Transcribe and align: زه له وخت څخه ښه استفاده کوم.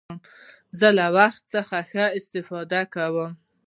زه 0.79 0.87
له 0.97 1.05
وخت 1.17 1.41
څخه 1.53 1.77
ښه 1.89 2.05
استفاده 2.19 2.81
کوم. 2.93 3.31